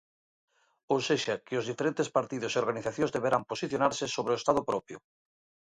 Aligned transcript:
Ou 0.93 0.99
sexa, 1.09 1.35
que 1.45 1.57
os 1.59 1.67
diferentes 1.71 2.07
partidos 2.17 2.51
e 2.53 2.61
organizacións 2.63 3.13
deberán 3.15 3.47
posicionarse 3.51 4.05
sobre 4.15 4.31
o 4.33 4.39
estado 4.41 4.61
propio. 4.69 4.97